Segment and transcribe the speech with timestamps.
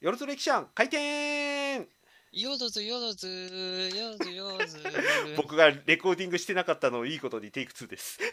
[0.00, 1.86] よろず歴史案開店
[2.32, 3.28] よどずよどず
[3.94, 4.78] よどずよどず
[5.36, 8.18] 僕がレコーディングしてなかったのをいいことにテイク2です。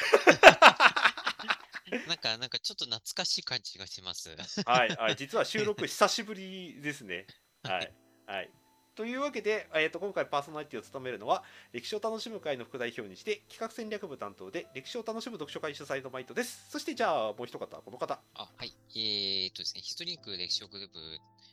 [2.08, 4.30] なんかなんかちょっと懐かしい感じがします
[4.66, 7.27] はい、はい、実は収録久しぶりですね。
[7.64, 7.93] はい。
[8.27, 8.49] はい。
[8.98, 16.66] というわけで、えー、と今回パーソナリティを務めるのは歴史を楽しむ会の副代表にして企画戦略部担当で歴史を楽しむ読書会主催のマイトです。
[16.71, 18.20] そしてじゃあもう一方この方。
[18.34, 20.98] あはいえー、っとですねヒストリック歴史をグループ、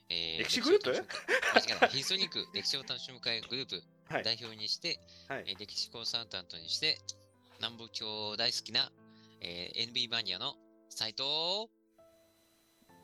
[0.09, 0.93] えー、歴史グループ？
[1.93, 4.23] ヒストリック歴史を楽しむ会グループはい。
[4.25, 6.99] 代表にして、はいえー歴史コンサルタントにして
[7.59, 8.91] 南北朝大好きな、
[9.43, 10.55] えー NB マニアの
[10.89, 11.69] 斉藤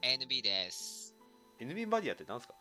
[0.03, 1.15] NB です。
[1.61, 2.55] NB マディアって何ですか？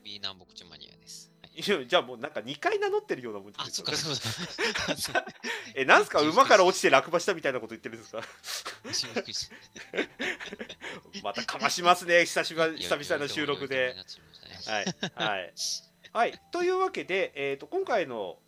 [0.00, 1.28] NB 南北朝マニアです。
[1.28, 4.96] はいじゃあもうなんか2回名乗ってるようなもんあ、ですそっか、そうだ。
[4.96, 5.24] そう
[5.76, 6.22] え、なんすか？
[6.22, 8.22] 馬から落ちて落馬したみたいなこと言ってるんですか？
[11.22, 13.94] またかましますね、久しぶり久々の収録で。。
[14.66, 14.84] はい。
[15.14, 15.54] はい。
[16.12, 16.40] はい。
[16.52, 18.38] というわけで、えー、と今回の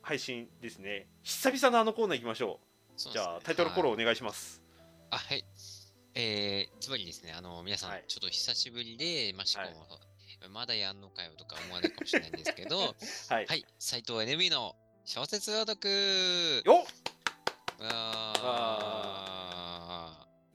[0.00, 2.60] 配信ですね、久々のあのコーナー行きましょ
[2.96, 2.98] う。
[3.12, 4.62] じゃあ、タイトルコールお願いします。
[5.10, 5.44] あ、はい。
[6.14, 9.74] えー、つまりですね、あの、皆さん、はいちょっと久しぶりで、まあ、しかも、はい
[10.48, 12.78] まだやんのかよとか思わないかもしれないんですけど、
[13.28, 13.46] はい。
[13.46, 16.86] はい、斉藤 NB の小説朗読よっ
[17.80, 18.66] あ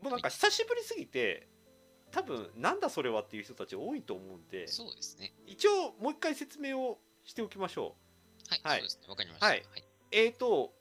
[0.02, 1.48] もうなんか久しぶりすぎて、
[2.12, 5.34] 多分なんだそれはっていう人たち多いと思うんでー、そうですね。
[5.46, 7.96] 一応もう一回説明をしておきましょ
[8.50, 8.50] う。
[8.50, 9.08] はい、はいそうですね。
[9.10, 9.46] わかりました。
[9.46, 9.64] ははいい。
[10.12, 10.74] えーと、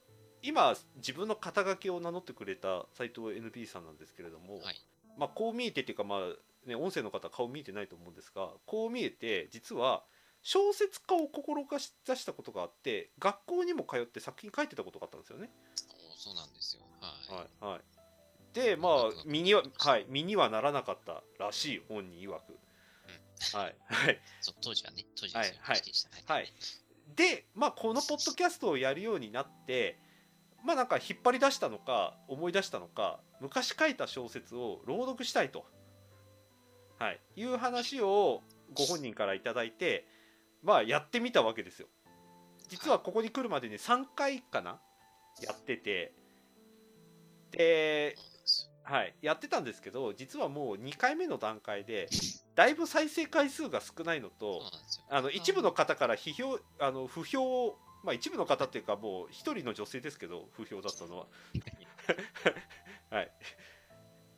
[0.43, 4.81] 今、自分の肩書きを名乗ってくれた斉藤 NB さんなんですけれども、はい
[5.19, 6.19] まあ、こう見えてっていうか、まあ
[6.67, 10.03] ね、音声の方は顔見えてないと思うんですがこう見えて実は
[10.43, 15.51] 小説家を志したことがあって学校にも通って作品書いてたことがあったんですよね。
[16.13, 16.83] おそうなんですよ。
[17.01, 17.65] はい。
[17.65, 17.81] はいはい、
[18.55, 18.93] でまあ
[19.27, 22.59] 身には、はい、身にはならなかったらしい本人曰く。
[23.55, 26.33] はいはいそう当時はね、当時はそういうはい時期でした。
[26.33, 26.53] はい、
[27.15, 29.99] で、まあ、このポッドキャストをやるようになって
[30.65, 35.65] まあなんか引っ張り出したのか思い出したのか昔書いた小説を朗読したいと、
[36.99, 38.43] はい、いう話を
[38.75, 40.07] ご本人から頂いて
[40.63, 41.89] まあやってみたわけですよ。
[42.69, 44.81] 実はここに来るまでに3回かな
[45.43, 46.13] やってて。
[47.51, 48.17] で、
[48.83, 52.09] はい、やってたんですけど実はもう2回目の段階で
[52.55, 54.63] だいぶ再生回数が少ないのと。
[55.11, 61.27] あの一部の方から批評あの不評をまあ一部の方っていうかもう一人の女性ですけど不評だったのは。
[63.11, 63.31] はい。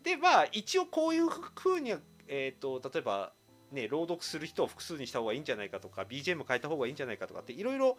[0.02, 1.94] でまあ一応こういうふうに
[2.30, 3.32] えっ、と例えば
[3.72, 7.98] ね朗読する人を複数にした方がいいんじゃないかとか BGM 変えた方がいいんじゃないかとかっていろいろ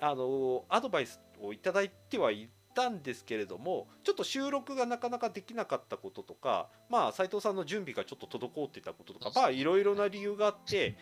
[0.00, 10.96] あのアドバイスをいただいてはいたんですけれどもちょっと収録がなかなかできなかったこととかまあ斉藤さんの準備がちょっと滞ってたこととかまあいろいろな理由があって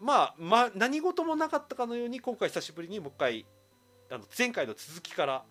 [0.00, 3.46] まあ、まあ、何事もなかったかのように今回久しぶりにもう一回
[4.10, 5.44] あの前回の続きから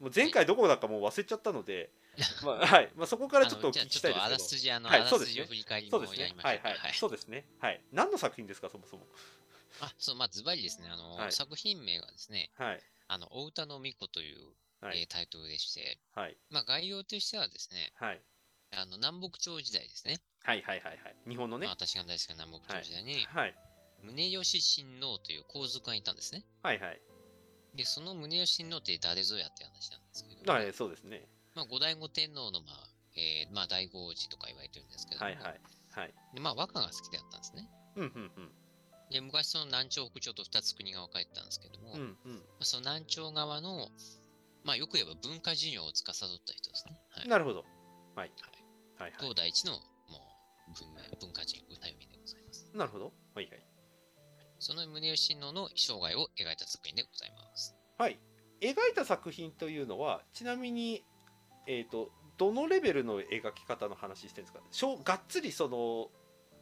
[0.00, 1.90] もう前回どこだかもう忘れちゃったので、
[2.42, 2.92] まあ はい。
[2.94, 6.52] まあ、そこからちょっとお聞きしたいあのじゃあちょっとあらですすじ、あの、はいあらすじを振り返りもやりましょう。
[6.52, 6.78] ねはい。
[6.78, 7.46] はい、そうですね。
[7.58, 7.84] はい。
[7.92, 9.06] 何の作品ですかそもそも？
[9.80, 11.32] あ、そう、まあ、ズバリですね、あの、はい。
[11.32, 12.82] 作品名がですね、はい。
[13.08, 15.00] あの、お歌の巫女という、はい。
[15.00, 16.36] えータイトルでして、はい。
[16.50, 18.22] まあ、概要としてはですね、はい。
[18.72, 20.20] あの、南北朝時代ですね。
[20.42, 21.16] はいはいはいはい。
[21.28, 21.66] 日本のね。
[21.66, 23.54] まあ、私が大好きな南北朝時代に、はい。
[24.02, 26.44] 宗吉親王という皇族がいたんですね。
[26.62, 27.00] はいはい。
[27.74, 35.60] で、その宗吉親王って誰ぞやって話なんですけど、はいそうですねまあ、後醍醐天皇の、まあ、えーまあ、第五王子とか言われてるんですけども、はいはい。
[35.90, 36.14] はい。
[36.34, 37.68] でまあ、和歌が好きだったんですね。
[37.96, 38.50] うんうん
[39.10, 42.18] で、昔その南朝北朝と2つ国が分かれてたんですけども、うんうん。
[42.24, 43.88] うんまあその南朝側の、
[44.64, 46.96] まあ、よく言えば文化事業を司った人ですね。
[47.10, 47.28] はい。
[47.28, 47.64] なるほど。
[48.16, 48.32] はい。
[48.98, 49.12] はい。
[49.12, 52.70] は東大一のもう文明文化人、歌読みでございます。
[52.74, 53.12] いなるほど。
[53.34, 53.62] はいはい。
[54.58, 57.76] その宗吉親王の生涯を描いた作品でございます。
[57.98, 58.18] はい、
[58.60, 61.04] 描いた作品というのはちなみに、
[61.66, 64.60] えー、とどのレベルの描き方の話してるんですか？
[64.70, 66.08] しょがっつりその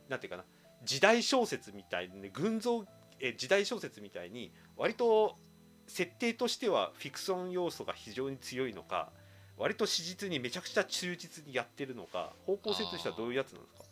[0.09, 0.45] なんていうかな？
[0.85, 2.85] 時代小説みたいに、ね、群像
[3.21, 5.37] え時代小説みたいに割と
[5.87, 9.13] 設定としてはフィクション要素が非常に強いのか
[9.57, 13.85] 割と史実にめちゃくちゃ忠実にやってるのか方向性としてはどういうやつなんですか？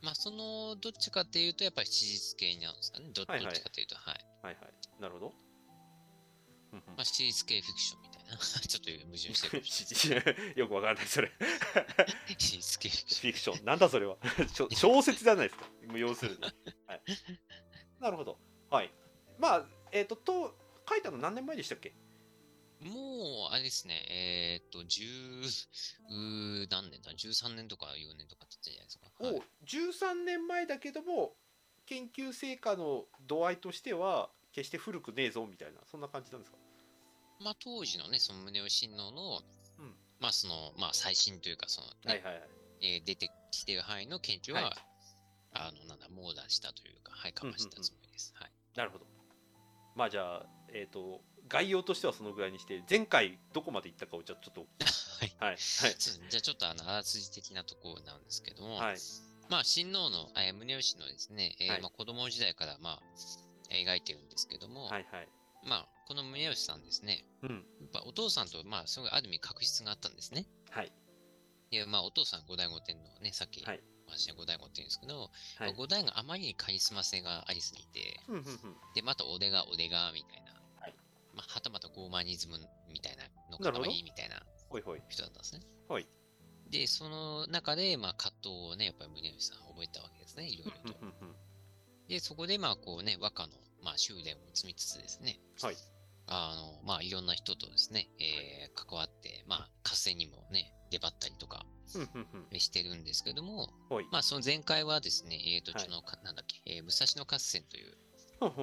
[0.00, 3.06] まあ、そのどっちかっていうと、やっぱり史実系になるんですかね？
[3.12, 4.24] どっちかっていうと、はい。
[4.42, 5.02] はいはい。
[5.02, 5.32] なるほど。
[6.70, 8.36] まあ、史実系フィクションな。
[8.38, 11.28] ちょっと矛盾してる よくわからないそれ。
[11.38, 13.64] フィクション。
[13.64, 14.16] なんだそれは。
[14.70, 15.68] 小説じゃないですか。
[15.96, 16.42] 要するに。
[16.86, 17.02] はい、
[18.00, 18.38] なるほど。
[18.70, 18.92] はい。
[19.38, 20.56] まあ、えっ、と、と、
[20.88, 21.94] 書いたの何年前でしたっけ？
[22.80, 25.42] もう、あれですね、えーっと、十、
[26.70, 29.06] 何年だ、13年とか4年とか経ったじゃないですか。
[29.18, 31.36] はいお13年前だけども
[31.86, 36.58] 研究成果の度合いとしては決して古くねえぞみたいなそんな感じなんですか？
[37.40, 39.42] まあ、当時のね、その宗吉親王の、
[39.78, 39.94] うん。
[40.20, 42.42] まあ、その、まあ、最新というか、その、ねはいはいはい。
[42.80, 44.74] えー出てきてる範囲の研究は、はい。
[45.54, 48.32] あの、なんだ、網羅したというか、はい、かましたつもりです。
[48.36, 48.52] はい。
[48.76, 49.06] なるほど。
[49.96, 54.60] まあじゃあえっ、と概要としてはそのぐらいにして前回どこまで行ったかをじゃあちょっと
[55.18, 55.32] はい。
[55.40, 55.56] はいはい。
[55.58, 58.96] じゃあ、ちょっと、あの、あらすじ的なところなんですけども、はい。
[59.48, 61.80] まあ、親王の、えー宗吉のですね、えーはい。
[61.82, 65.28] まあ、子供時代から、まあ、描いてるんですけども、はいはい
[65.64, 67.50] まあ、この宗吉さんですね、うん。
[67.50, 70.46] やっぱお父さんと、まあ、すごいある意味確執があったんですね。
[70.70, 70.92] はい。
[71.70, 73.80] で、まあ、お父さん五代五天皇ね、さっき、はい。
[74.06, 75.74] 私は五代五って言うんですけど、はい。
[75.74, 78.46] 五代があまりにカリスマ性がありすぎて、うんうんうん。
[78.94, 80.94] で、また俺が俺が、みたいな、はい。
[81.34, 82.58] まあ、はたまたゴーマニズム
[82.90, 84.42] みたいなの塊みたいな
[85.08, 85.60] 人だったんですね。
[85.88, 86.06] はい
[86.70, 90.98] で、その中で、まあ、葛藤をね、やっぱり宗吉さん覚えたわけですね、いろいろと。
[91.00, 91.36] うんうんうん。
[92.08, 93.52] で、そこで、まあ、こうね、和歌の、
[93.88, 95.76] まあ、修練を積みつつですね、はい。
[96.26, 101.64] あの、まあ、いろんな人とですね、えー関わって、まあ、合戦にもね、出張ったりとか
[102.52, 104.06] してるんですけども、ほい。
[104.12, 105.84] まあ、その前回はですね、えっ、と、はい。
[105.84, 107.96] その、かなんだっけ、えー武蔵野合戦という、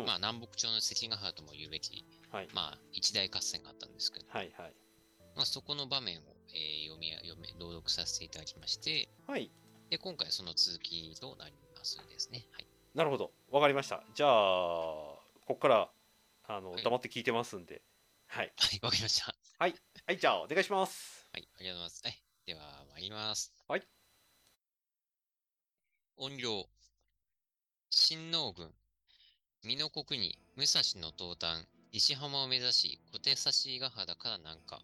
[0.06, 2.48] まあ、南北朝の関ヶ原とも言うべき、はい。
[2.54, 4.74] まあ、一大合戦があったんですけど、はいはい。
[5.36, 6.22] まあ、そこの場面を、
[6.54, 9.50] えー読み、読め、朗読させていただきまして、はい。
[9.90, 12.46] で、今回その続きとなりますですね。
[12.54, 12.68] はい。
[12.94, 13.32] なるほど。
[13.52, 14.02] わかりました。
[14.16, 15.15] じゃあ
[15.46, 15.90] ここから
[16.48, 17.82] あのはい黙って聞いてますんで
[18.28, 19.34] はいはい、わかりました。
[19.60, 19.76] はい
[20.20, 22.02] じゃあお願いしますはい、ありがとうございます。
[22.06, 23.54] はい、では、参ります。
[23.68, 23.84] はい。
[26.16, 26.66] 音量。
[27.90, 28.72] 新農軍。
[29.66, 34.80] 美濃国に武蔵の東端、石浜を目指し、小手差しヶ原から南下。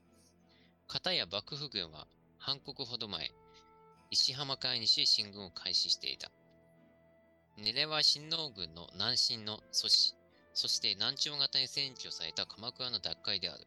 [0.90, 2.06] 片や幕府軍は
[2.38, 3.32] 半国ほど前、
[4.10, 6.32] 石浜から西へ進軍を開始していた。
[7.58, 10.16] 狙いは新農軍の南進の阻止、
[10.54, 13.66] そして南朝型に占拠された鎌倉の奪回である。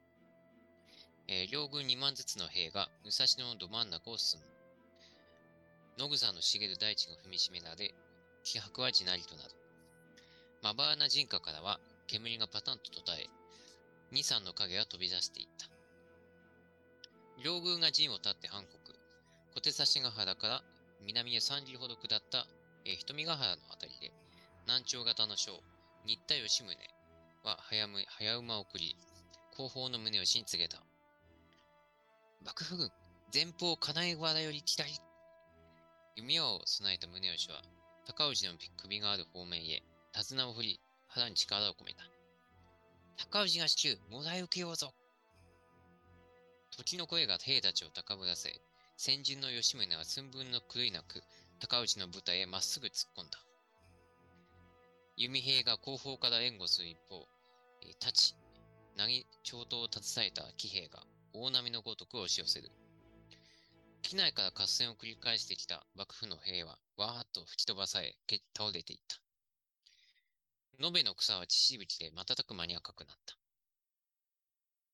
[1.27, 4.47] えー両軍2万ずつの兵が武蔵野のど真ん中を進む。
[5.97, 7.95] 野草の茂る大地が踏みしめられ、
[8.43, 9.51] 気迫は地鳴りとなる。
[10.63, 13.27] まばらな人家からは煙がパタンと途絶え、
[14.11, 15.67] 二三の影が飛び出していった。
[17.43, 18.75] 両軍が陣を立って半国、
[19.55, 20.63] 小手差しヶ原から
[21.07, 22.47] 南へ3里ほど下った、
[22.85, 24.13] えー瞳ヶ原のあたりで、
[24.67, 25.63] 南朝型の将、
[26.07, 26.77] 新田義宗
[27.45, 28.95] は早む早馬を送り、
[29.57, 30.83] 後方の宗吉に告げた。
[32.45, 32.91] 幕府軍、
[33.33, 34.91] 前方金井原より来たり。
[36.15, 37.63] 弓矢を備えた宗吉は、
[38.05, 42.05] 高氏の首がある方面へ、手綱を振り、腹に力を込めた。
[43.17, 44.93] 高氏が至急、もらい受けようぞ。
[46.71, 48.61] 時の声が兵たちを高ぶらせ、
[48.99, 51.23] 先人の吉宗は寸分の狂いなく、
[51.61, 53.39] 高氏の部隊へまっすぐ突っ込んだ。
[55.17, 57.29] 弓兵が後方から援護する一方、
[57.83, 58.45] えー太刀、
[58.99, 62.71] 投げ、長刀を携えた騎兵が大波のごとく押し寄せる。
[64.03, 69.17] 機内から合戦を繰り返してきた幕府の兵は、わーっと吹き飛ばされ、け倒れていった。
[70.85, 73.37] 延べの草は血しぶきで瞬く間に赤くなった。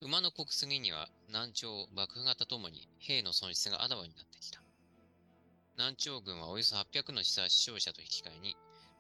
[0.03, 4.63] 馬の国杉には南朝、幕府型ともに兵の損失があらわになってきた。
[5.77, 8.57] 南朝軍はおよそ800の死者死傷者と引き換えに、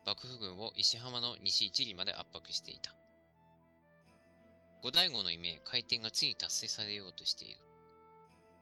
[0.07, 2.95] 幕府軍を石浜の西一里まで圧迫していた。
[4.83, 7.61] 五醍醐の夢、回転がついに達成されようとしている。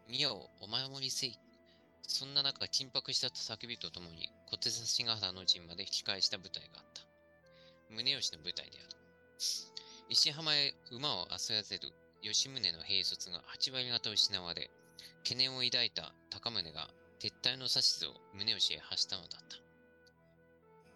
[0.08, 1.38] 宮をお守りせい。
[2.02, 7.02] そんな中、緊迫した叫びとともに、小手差しヶ原の陣まで引き返した部隊があった。
[7.90, 8.88] 宗吉の部隊である。
[10.08, 14.70] 石浜へ馬を焦らせる吉宗の兵卒が8割方失われ、
[15.18, 16.88] 懸念を抱いた高宗が
[17.20, 19.67] 撤退の指図を宗吉へ発したのだった。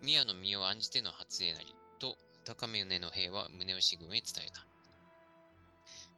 [0.02, 4.66] 宮の身を案じての発令なり、と高宗の兵は宗吉軍へ伝えた。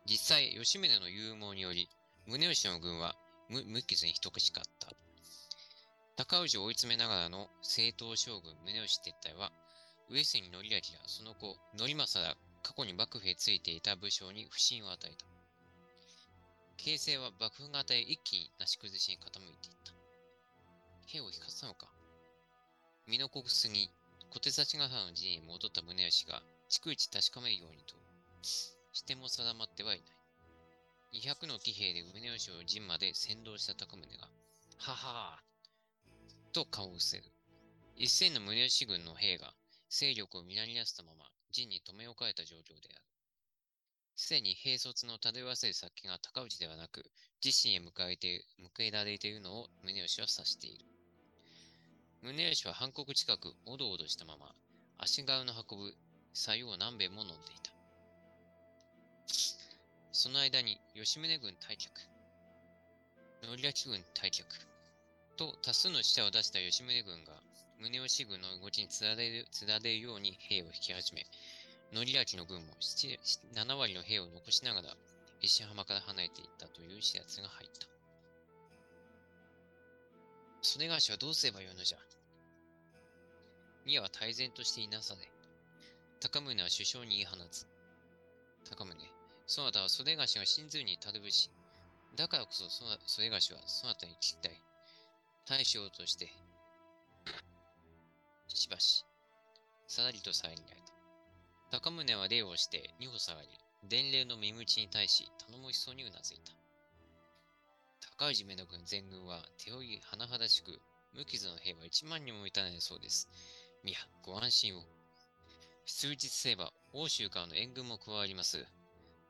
[0.07, 1.89] 実際、吉宗の勇猛により、
[2.27, 3.15] 宗吉の軍は
[3.51, 4.89] 無無傷に一口かった。
[6.17, 9.53] 高氏を追い詰めながらの正統将軍宗吉撤退は、
[10.09, 15.27] 上杉則明やその子、則政ら過去に幕府へついていた武将に不信を与えた。
[16.79, 19.93] 形勢は幕府型へ一気になし崩しに傾いていった。
[21.07, 21.94] 兵を引かせたのか
[23.07, 23.91] 美濃国杉、
[24.31, 27.95] 小手差しヶ原の陣へ戻った宗吉が、逐一確かめるようにと、
[28.93, 31.21] しても定まってはいない。
[31.21, 34.29] 200の騎兵で宗吉を陣まで先導した高宗が、
[34.79, 37.25] ははーと顔を伏せる。
[37.97, 39.53] 一斉の宗吉軍の兵が
[39.91, 43.03] 勢力を乱り出したまま陣に留め置かれた状況である。
[44.17, 47.05] すでに兵卒の漂わせる先が高氏ではなく、
[47.45, 50.94] 自身へ迎えて迎えられているのを宗吉は指している。
[52.25, 54.55] 宗吉は半国近くおどおどしたまま、
[54.97, 55.95] 足軽の運ぶ
[56.33, 57.71] 作用何べんも飲んでいた。
[60.11, 61.91] その間に吉宗軍退却、
[63.43, 64.43] 乗垣軍退却
[65.37, 67.35] と多数の死者を出した吉宗軍が
[67.79, 71.27] 宗吉軍の動きにつられるつられるように兵を引き始め、
[71.93, 73.19] 乗垣の軍も7
[73.53, 74.89] 7割の兵を残しながら
[75.43, 77.94] 石浜から離れていったという知らせが入った。
[80.65, 81.99] 袖ヶ氏はどうすればよいのじゃ
[83.85, 85.21] 宮は大然としていなされ、
[86.21, 87.67] 高宗は首相に言い放つ。
[88.71, 88.97] 高宗、
[89.47, 91.51] そなたは袖ヶ氏が真髄にたるし、
[92.17, 94.59] だからこそそ袖ヶ氏はそなたに聞きたい。
[95.47, 96.33] 大将として、
[98.49, 99.05] しばし、
[99.87, 100.81] さらりと騒ぎられ
[101.71, 101.79] た。
[101.79, 103.49] 高宗は礼をして二歩下がり、
[103.87, 106.64] 伝令の身内に対し頼もしそうにうなずいた。
[108.19, 110.81] 高氏目の軍全軍は手負い甚だしく、
[111.15, 113.29] 無傷の兵は一万人も満たないそうです。
[113.83, 114.83] 宮、ご安心を。
[115.87, 118.65] 数日すれば、欧州からの援軍も加わります。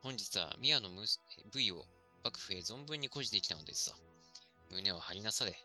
[0.01, 0.89] 本日は宮の
[1.51, 1.85] 部位を
[2.23, 3.95] 幕府へ存分に誇示できたのですぞ。
[4.71, 5.55] 胸を張りなされ。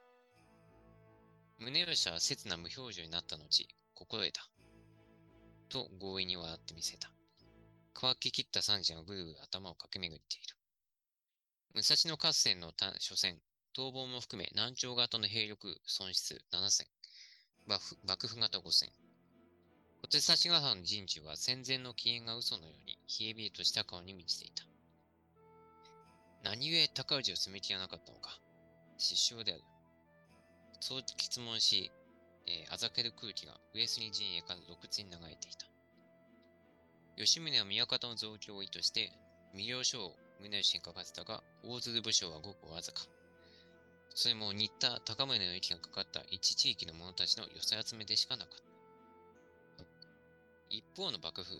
[1.59, 4.49] 宗吉は切な無表情になった後、心得た。
[5.69, 7.11] と強引に笑ってみせた。
[7.95, 10.60] 乾ききった三者がぐるぐる頭を駆け巡っている。
[11.73, 13.39] 武蔵野合戦の初戦、
[13.77, 16.89] 逃亡も含め南朝型の兵力損失7戦、
[18.05, 18.91] 幕府型5戦。
[20.03, 24.65] 小手差しヶ原の陣地は戦前の機嫌が嘘のように冷え冷えとした顔に満ちていた。
[26.43, 28.41] 何故高氏を攻めきらなかったのか。
[28.99, 29.62] 失笑である。
[30.81, 31.93] そう質問し、
[32.49, 35.69] えー、あざける空気が上杉陣営から露骨に流れていた。
[37.17, 39.12] 吉宗は宮方の増強を意図して、
[39.53, 43.02] 未了書を宗吉に書かせたが、大鶴武将はごくわずか。
[44.14, 48.70] それも新田高宗の息がかかった一地域の者たちの寄せ集めでしかなかった。
[50.70, 51.54] 一方の幕府、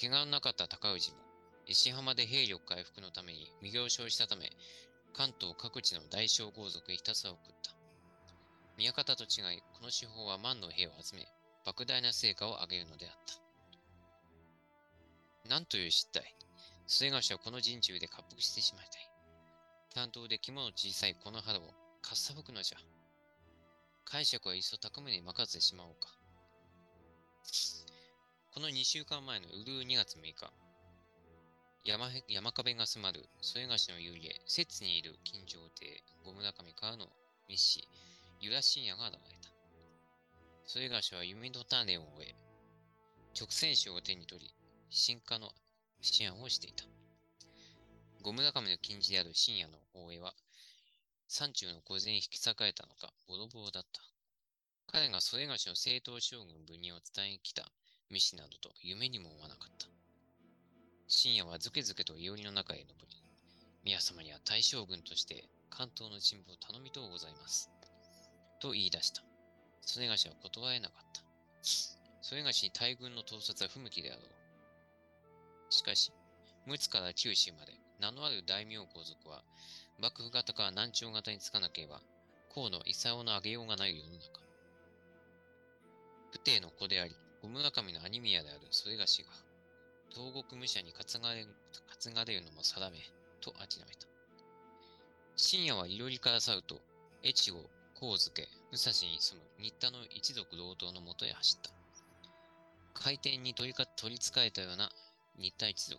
[0.00, 1.18] 怪我のなかった高氏も、
[1.66, 4.50] 石浜で兵力回復のために未了承したため、
[5.14, 7.74] 関東各地の大小豪族へひたすら送った。
[8.76, 11.26] 宮方と違い、この手法は万の兵を集め、
[11.64, 13.12] 莫大な成果を上げるのであっ
[15.44, 15.48] た。
[15.48, 16.34] なんという失態。
[16.86, 19.10] 末頭はこの陣中で滑腹してしまいたい。
[19.94, 21.62] 担当で肝の小さいこの腹を
[22.02, 22.78] かっさぶくのじゃ。
[24.04, 26.08] 解釈はいっそ高宗に任せてしまおうか。
[28.52, 30.52] この2週間前のうるう2月6日、
[31.84, 37.08] 山山壁が迫る添頭の遊戯へ、摂にいる金城亭、五村上からの
[37.48, 37.88] 密使、
[38.40, 39.50] ユダ深夜が現れた。
[40.66, 42.34] 添頭は弓の種を終え、
[43.38, 44.54] 直線紙を手に取り、
[44.90, 45.50] 進化の
[46.12, 46.84] 思案をしていた。
[48.22, 50.34] ゴム仲間の禁じである深夜の大江は、
[51.28, 54.00] 山中の小銭に引き裂かれたのか、ボロボロだった。
[54.86, 57.70] 彼が添頭の正当将軍分任を伝えに来た
[58.10, 59.88] 密使などと夢にも思わなかった。
[61.08, 63.16] 深夜はずけずけといおりの中へ登り、
[63.84, 67.70] 宮様には大将軍として関東の沈没を頼みとうございます。
[68.60, 69.22] と言い出した。
[69.80, 71.22] それがしは断れなかった。
[72.22, 74.43] それがしに大軍の盗撮は不向きであろう。
[75.74, 76.12] しかし、
[76.66, 79.42] 陸奥から九州まで名のある大名皇族は、
[79.98, 82.00] 幕府型か南朝型につかなければ、
[82.54, 84.40] 河野勲の上げようがない世の中。
[86.30, 89.28] 不定の子であり、五村上の兄宮であるそれがしが、
[90.10, 91.44] 東国武者に担がれ
[92.02, 92.98] 担がれるのも定め、
[93.40, 94.06] と諦めた。
[95.34, 96.80] 深夜はいろりから去ると、
[97.24, 97.58] 越後、
[97.98, 101.70] 神津武蔵に住む新田の一族同等のもとへ走った。
[102.94, 104.90] 回転に取りか取りつかれたような
[105.36, 105.98] 新田一族。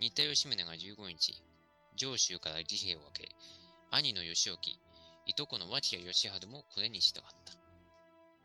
[0.00, 1.40] 新田義宗が15日、
[1.94, 3.28] 上州から義兵を分け、
[3.92, 4.58] 兄の義興、
[5.26, 7.22] いとこの脇谷義治もこれに従っ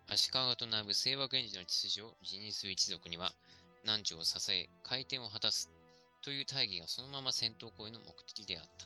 [0.08, 0.14] た。
[0.14, 3.34] 足利と並ぶ清和源氏の秩序を辞任する一族には、
[3.84, 5.72] 南朝を支え、回転を果たす
[6.22, 8.86] という大義がそのまま戦闘行為の目的であった。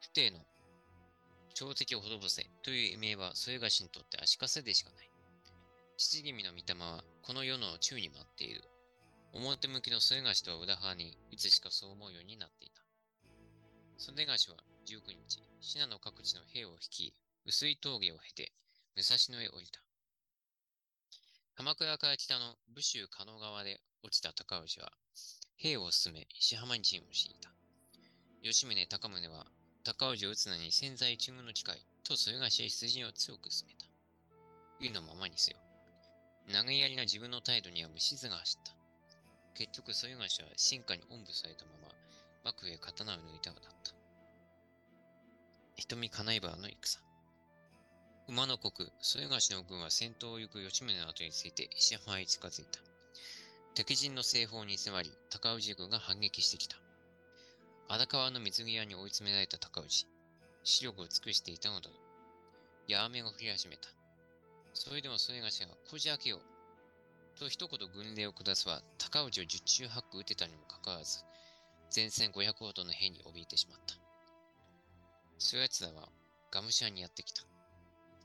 [0.00, 0.38] 不定の
[1.52, 5.10] 朝敵を滅ぼせという意味はそれがしにとって足かせでしかない。
[5.98, 8.62] 父君の御霊はこの世の宙に舞っている。
[9.34, 12.82] 表向きの末頭とは裏腹にいつしかそう思うようになっていた。
[13.96, 17.14] 袖頭は19日、信濃各地の兵を率い、
[17.46, 18.52] 薄い峠を経て、
[18.94, 19.80] 武蔵野へ降りた。
[21.54, 24.92] 鎌倉から北の武州加納川で落ちた高氏は、
[25.56, 27.50] 兵を進め石浜に陣を敷いた。
[28.42, 29.46] 吉宗高宗は、
[29.84, 33.86] 高氏を撃つのに潜在一軍の機会とそれがし出陣を強く進めた。
[34.80, 35.58] 言うのままにせよ。
[36.52, 38.81] 投げやりな自分の態度には虫図が走った。
[39.54, 41.88] 結局、添賀氏は進化におんぶされたまま、
[42.44, 43.92] 幕府へ刀を抜いたのだった。
[45.76, 47.00] 瞳金井原の戦。
[48.28, 52.80] 馬の国、添賀氏の軍は戦闘を行く吉宗の後について石浜へ近づいた。
[53.74, 56.76] 敵陣の西方に迫り、高氏軍が反撃してきた。
[57.88, 60.06] 荒川の水際に追い詰められた高氏。
[60.64, 61.90] 視力を尽くしていたのだ。
[62.86, 63.88] や雨が降り始めた。
[64.74, 66.51] それでも添賀氏がこじ開けよう。
[67.38, 71.24] と一言軍令を下すは、高氏を十中八九撃てたにもかかわらず、
[71.94, 73.94] 前線500ほどの兵に怯えてしまった。
[75.38, 76.08] そやつらは、
[76.50, 77.42] ガムシャンにやってきた。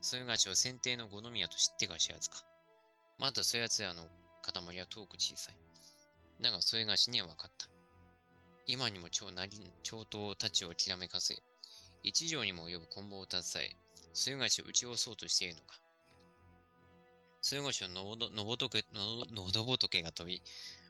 [0.00, 2.44] 添賀氏を先帝の五宮と知ってが知らずか。
[3.18, 4.02] まだそやつらの
[4.42, 5.56] 塊は遠く小さい。
[6.40, 7.68] だが、添賀氏には分かった。
[8.66, 11.42] 今にも超なり超党たちをきらめかせ、
[12.02, 13.76] 一条にも及ぶ棍棒を携え、
[14.12, 15.80] 末吉を打ち押そうとしているのか。
[17.40, 20.42] 末吉ののぼどのぼとけののどぼとけが飛び、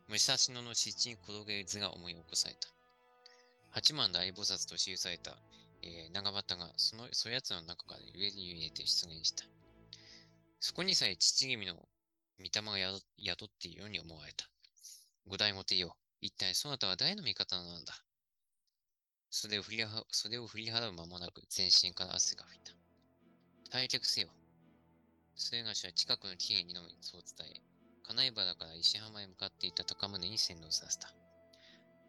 [0.09, 2.69] 武蔵野の湿地に転げ図が思い起こされた。
[3.71, 5.37] 八幡大菩薩と記された、
[5.83, 9.45] えー、長旗がそのそやつの中から上に見えて出現した。
[10.61, 14.47] そこにさえ父君の御霊が宿宿っているように思われた。
[15.27, 17.95] 五代ごてよ、一体そなたは誰の味方なんだ
[19.31, 22.73] 袖を振りは袖を振り払う間もなく全身から汗が吹いた。
[23.79, 24.29] 退却せよ。
[25.41, 27.61] 末頭は近くの木々にのみそう伝え、
[28.03, 31.15] 金井原から石浜へ向かっていた高宗に先導させた。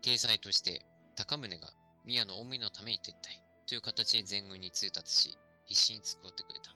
[0.02, 0.82] 体裁として、
[1.16, 1.70] 高宗が
[2.06, 3.14] 宮の思いのために撤退
[3.68, 6.76] という形で全軍に通達し、必死に使ってくれた。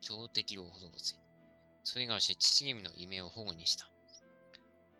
[0.00, 1.16] 強敵を滅ぼせ。
[1.84, 3.90] それがし父君の夢を保護にした。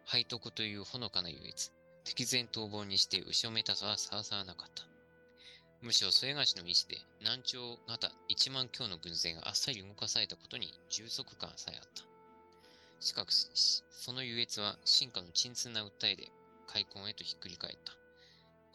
[0.04, 1.72] 背徳というほのかな優越、
[2.04, 4.89] 敵前逃亡にして後ろめたさはさらさらなかった。
[5.82, 12.04] むしろ添賀氏の意志で南朝型1万強の軍勢があっさり動かされたことに充足感さえあった。
[13.00, 16.30] しかし、その優越は進化の鎮痛な訴えで
[16.66, 17.94] 開墾へとひっくり返った。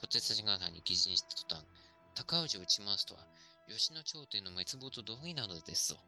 [0.01, 1.65] 小手差し方に擬人した途端、
[2.15, 3.21] 高氏を打ち回すとは、
[3.69, 6.00] 吉野朝廷の滅亡と同意なのですぞ。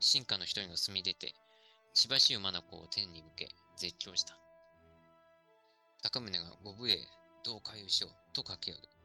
[0.00, 1.34] 進化の一人が住み出て、
[1.94, 4.36] しばし馬の子を天に向け、絶叫した。
[6.02, 6.98] 高宗がご武衛、
[7.44, 8.95] どう回遊しよう、と駆け寄る。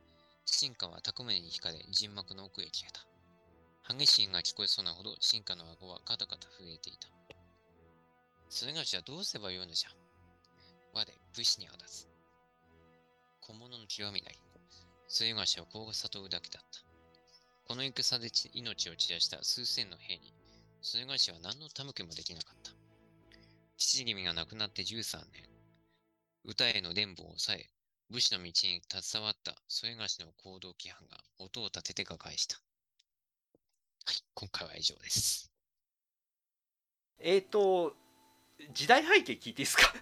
[0.54, 3.96] 進化は高宗に惹かれ、陣幕の奥へ消えた。
[3.96, 7.08] 激しいが聞こえそうなほど、進化の顎はカタカタ震えていた。
[8.50, 9.90] それがしはどうすればよいのじゃ？
[10.94, 12.06] 我、武士にあらず。
[13.40, 14.38] 小物の極みなり。
[15.08, 16.82] それがしはこうが悟るだけだった。
[17.66, 20.34] この戦で命を散らした数千の兵に、
[20.82, 22.72] それがしは何の手向けもできなかった。
[23.78, 25.50] 父君が亡くなって13年。
[26.44, 27.70] 歌への伝聞を抑え、
[28.12, 32.58] 武士の道に携わった添賀氏の行動規範が音を立てて瓦解した。
[34.06, 35.50] はい、今回は以上です。
[37.20, 37.94] えっ、ー、と
[38.74, 39.84] 時代背景聞いていいですか？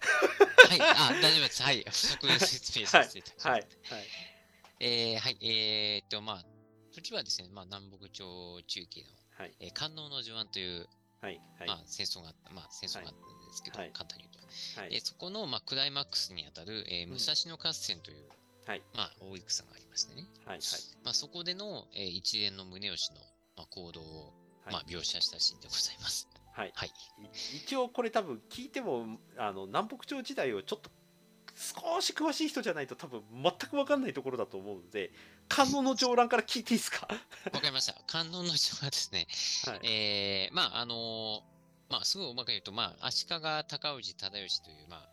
[0.69, 1.61] はい、あ、大丈夫です。
[1.61, 3.47] はい、不足で説明させていただきます。
[3.47, 4.07] はいはい
[4.81, 6.45] えー、はい、えー、っと、まあ、
[6.91, 10.87] 時はですね、まあ、南北朝中期の、はいえー、観音の序盤という、
[11.19, 14.28] はいはいまあ、戦争があった、まあ、戦争があったんですけど、はい簡単に。
[14.77, 18.27] はいえーそこの、まあ、クライマックスにあたる、えーん武蔵野合戦という、
[18.65, 20.27] はいまあ、大戦がありましてね。
[20.45, 20.59] はい
[21.03, 23.19] まあ、そこでの、えー一連の宗吉の、
[23.57, 24.33] まあ、行動を、
[24.65, 26.27] はいまあ、描写したシーンでございます。
[26.53, 26.89] はいはい。
[26.89, 30.89] い一応これ多分聞いてもあの南北朝時代をちょっと
[31.55, 35.11] 少し詳しい人じゃないと多分全く分かんないところだと思うので
[35.49, 37.07] 観音の上覧から聞いていいですか？
[37.51, 37.95] わかりました。
[38.07, 39.27] 観音の序はですね、
[39.65, 41.48] はいえー、まあ、あのー
[41.89, 45.09] まあ、すごい細かく言うと、まあ、足利高氏忠義という、まあ、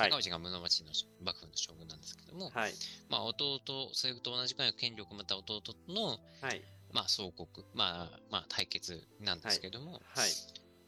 [0.00, 0.10] はい。
[0.10, 0.92] 高氏が室町の
[1.24, 2.72] 幕府の将軍なんですけども、はい。
[3.08, 3.60] まあ、弟、
[3.92, 6.62] それと同じくらいの権力を持った弟の、はい。
[6.92, 10.00] まあ、総国、まあ、まあ、対決なんですけども、はい。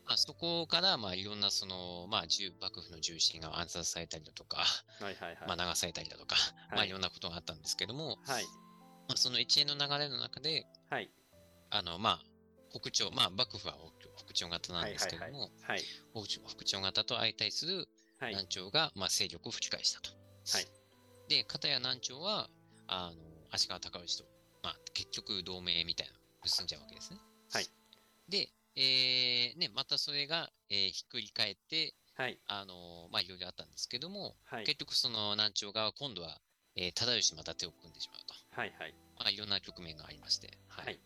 [0.07, 4.65] まあ、そこから、まあ、いろんな、その、まあ、重幕府の重臣が暗殺されたりだとか、は
[5.01, 5.37] いはいはい。
[5.47, 6.37] まあ、流されたりだとか、
[6.71, 8.45] まあ、いろんなことがあったんですけども、はい。
[9.09, 11.11] まあ、その一連の流れの中で、はい。
[11.71, 12.25] あの、まあ、
[12.71, 13.77] 北朝、まあ、幕府は
[14.17, 15.83] 北朝型なんですけども、はい
[16.15, 20.11] 北朝型と相対するはい南朝が、まあ、勢力を吹き返したと。
[20.53, 20.67] はい
[21.29, 22.51] で、片や南朝は、
[22.89, 23.17] あの、
[23.51, 24.25] 足利尊氏と、
[24.63, 27.19] まあ、結局同盟みたいなのを結んじゃうわけですね。
[27.53, 27.67] はい
[28.29, 36.39] で、えーね、またそれが、えーひっくり返って、はいあのまあ、いろいろあったんですけども、はい結局その南朝側は今度は、
[36.77, 38.35] えー、忠義また手を組んでしまうと。
[38.61, 40.59] はいはいまあ、いろんな局面がありまして。
[40.69, 40.87] はい。
[40.87, 41.01] はい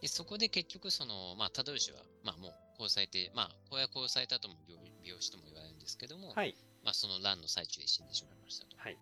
[0.00, 6.54] で、そこで結局、その、まあ、忠義は、まあ、もう殺されて、まあ、これされたとも病病死とも言われるんですけども、はい。
[6.84, 8.76] まあ、その乱の最中で死んでしまいましたと。
[8.78, 8.98] はい。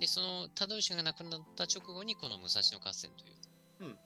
[0.00, 3.34] で、その忠義が亡くなった直後に、この武蔵野合戦という、
[3.80, 3.98] うん。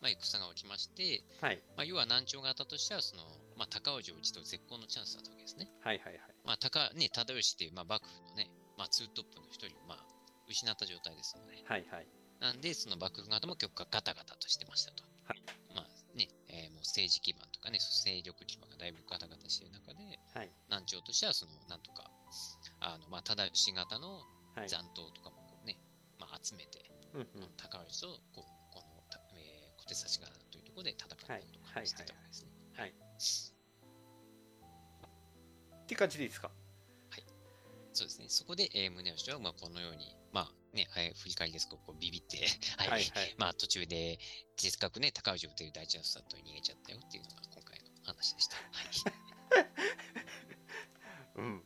[0.00, 1.62] ままあ、戦が起きまして、はい。
[1.76, 3.22] まあ、要は南朝型としては、その、
[3.56, 5.68] まあ、高氏を討ち取る絶好のチャンスだったわけですね。
[5.80, 6.20] はいはいはい。
[6.44, 10.06] まあ、高、ね、忠義っていう、まあ、幕府のね、まあ、ツートップの一人を、まあ、
[10.48, 12.06] 失った状態ですので、はいはい。
[12.40, 15.15] なんで、その幕府型も結構ガタガタとしてましたと。
[16.88, 20.50] 政治基盤とかね、勢力基盤がだいぶガタガタしている中で、はい。
[20.68, 22.10] 南朝としては、その、なんとか、
[22.80, 24.22] あの、まあ、忠義型の
[24.56, 24.68] はい。
[24.68, 25.76] 残党とかもこうね、
[26.18, 27.48] まあ、集めて、うんうん。
[27.58, 32.50] 高氏とこうこの、たえー小手差し型というところで戦ってはいいくとかしてたわけですね。
[32.74, 32.88] はい
[35.84, 36.50] って感じでいいですか？
[37.92, 38.26] そうですね。
[38.28, 40.25] そこで、えー、宗義は、まあ、このように、まあ
[40.76, 41.68] ね、えー振り返りです。
[41.68, 42.38] こうこうビビって、
[42.78, 43.34] はい、はいはい。
[43.38, 44.18] まあ途中で、
[44.56, 48.56] せっかくね、高氏を撃てる第一ャンスだと逃げちゃったよっていうのが今回の話でした。
[48.56, 49.66] はい。
[51.36, 51.64] うん。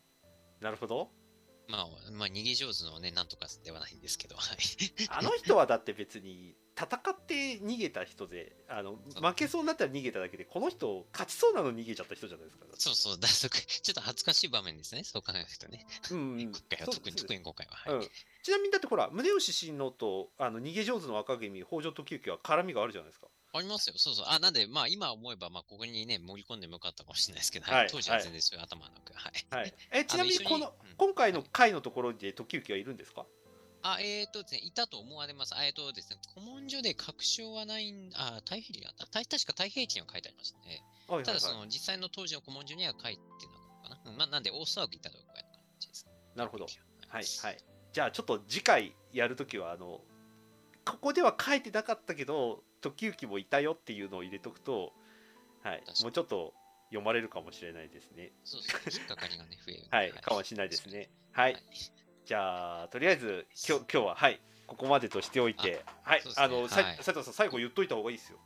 [0.61, 1.11] なるほど
[1.71, 4.59] まあ、まあ、逃げ上手のね、なんとかではないんですけど、はい。
[5.09, 15.87] あの人はだって別に戦って逃げた人であの負けそうになったら逃げただけでこの人勝ちそうなのに逃げちゃった人じゃないですかそうそう、だそこちょっと恥ずかしい場面ですね、そう考えるとね。
[16.11, 17.77] うんうん特に、特に今回は。
[17.77, 17.95] はい。
[17.95, 18.11] うん、
[18.43, 23.95] ちなみにだってほら宗吉親王とあの逃げ上手の赤君北条時行は絡みがあるじゃないですかありますよ。
[23.97, 24.27] そうそう。
[24.29, 29.33] あ、なんで、まあ今思えば、まあここにね、盛り込んでもよかったかもしれないですけど、はい当時は全然そういう頭はなく、はい。
[29.51, 33.27] はい えちなみにこのうん今回の回のところで時行はいるんですか？
[33.83, 35.55] あ、えーとですね、いたと思われます。
[35.57, 39.07] あえーとですね、古文書で確証はないん、あ、太平記があった。
[39.07, 40.83] た確か太平記には書いてありましたね。
[41.09, 44.11] はいはいただ、そはの実際の当時の古文書には書いてなかったかな。
[44.11, 45.45] うんまあ、なんで、大騒ぎいたとかいう感
[45.81, 46.07] じです。
[46.35, 46.71] いなるほどは
[47.09, 47.59] はいはい
[47.93, 50.01] じゃあちょっと次回やるときはあの
[50.85, 54.93] ここでは書いてなかったけど時行もいたよっていうのを入れとくと
[55.63, 56.55] はいもうちょっと
[56.91, 58.33] 読まれるかもしれないですね。
[58.45, 59.85] そうそう、引っかかりがね、増える。
[59.91, 61.09] はい、かもしれないですね。
[61.33, 61.57] はい、
[62.27, 64.41] じゃあとりあえず今日今日ははい。
[64.67, 66.33] ここまでとしておいて、はい、ね。
[66.37, 66.99] あのさはい。
[67.01, 68.39] 斉藤さん最後言っといた方がいいですよ。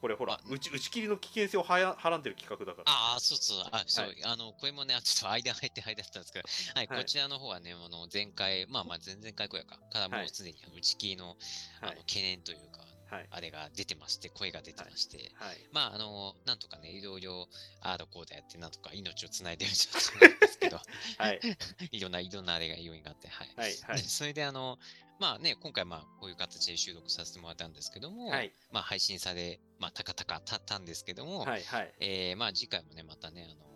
[0.00, 2.90] これほらあ打ち打ち切りの危険性をはやはらんでる企画だから。
[2.90, 4.16] ああ、そうそう、あ、そう、はい。
[4.24, 6.98] あの、これもね、あちょっと間入って入ってたんですけど、 はい、はい。
[6.98, 10.26] こちらの方はね、あの、前回、まあまあ、前々回くらいか、からもはい。
[10.26, 11.36] うすでに打ち切りの、
[11.82, 11.96] あはい。
[11.96, 12.91] の懸念というか、はい
[13.30, 15.56] あれが出てまして、声が出てまして、はい。
[15.72, 17.48] まあ、あの、なんとかね、いろいろ、
[17.80, 20.80] ああだこうだやって、なんとか命をつないでる状態なんですけど、
[21.18, 21.40] はい。
[21.92, 23.50] いろんな、いろんなあれが要因があって、はい。
[23.56, 23.96] はいはい。
[23.96, 24.78] で それで、あの、
[25.18, 28.52] まあね、今回、まあ、こういう形で収録させてもらったんですけども、はい。
[28.70, 31.94] まあ、配信され、まあ、たかたかたったんですけども、はいはい。
[32.00, 33.66] えーまあ、次回もね、またね、あの、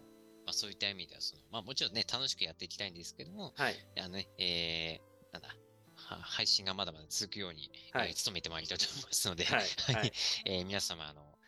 [0.46, 3.77] まあ、そういった意味では、その、まあ、もちろんね、楽しくやっていきたいんですけども、はい。
[3.99, 5.55] あのね、えー、なんだ、は
[6.23, 8.11] 配信がまだまだ続くように、はい。
[8.11, 9.75] えー努めてまいりたいと思いますので、はい。
[9.92, 10.12] はい。
[10.45, 11.38] えー皆様、あの、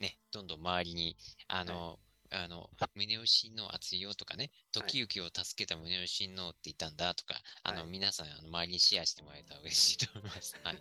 [0.00, 1.16] ね、どんどん周りに、
[1.48, 1.98] あの、
[2.30, 10.56] あの、宗吉の熱いよとかね、時行を助けた宗吉のって言ったんだとか、あの、はい皆さん、あの周りにシェアしてもらえたら嬉しいと思います。
[10.62, 10.78] はい。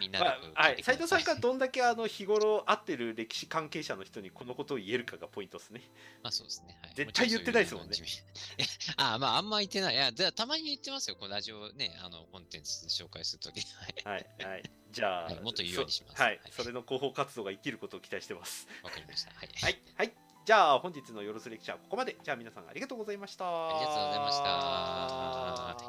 [0.00, 5.82] みんなまでこうあ、はい、斉藤さんがどんだけあの日頃会ってる歴史関係者の人にこのことを言えるかがポイントですね。
[6.22, 6.78] まあそうですね。
[6.82, 9.94] はい、絶対言ってないですもんねちろそういうのは地味いやあまああんま言ってない。
[9.94, 11.16] いや、でたまに言ってますよ。
[11.16, 13.60] このラジオね、あの、コンテンツ紹介するとき。
[14.04, 14.26] はい。
[14.38, 14.62] はいはい。
[14.90, 18.66] じゃあ、はいもっと言うようにしますそはいはい、それの広報活動が生きることを期待してます。
[18.82, 19.30] わかりました。
[19.32, 19.48] はい。
[19.60, 20.12] はい、はい、
[20.48, 22.16] じゃあ本日のよろずレクチャーここまで。
[22.24, 23.44] じゃあ皆さんありがとうございました。
[23.44, 24.48] ありがとうございました。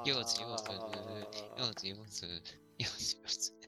[0.06, 3.59] よーずよーず、よーずよーず、よーずよーず。